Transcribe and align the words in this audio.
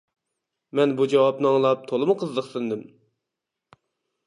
مەن 0.79 0.95
بۇ 1.01 1.07
جاۋابنى 1.11 1.51
ئاڭلاپ 1.51 1.85
تولىمۇ 1.93 2.17
قىزىقسىندىم. 2.23 2.83